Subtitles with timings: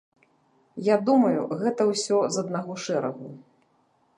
[0.87, 3.29] Я думаю, гэта ўсё з аднаго шэрагу.